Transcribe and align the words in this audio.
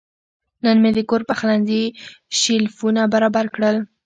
نن 0.63 0.77
مې 0.83 0.91
د 0.97 0.99
کور 1.09 1.21
پخلنځي 1.29 1.83
شیلفونه 2.39 3.01
برابر 3.13 3.45
کړل. 3.55 3.75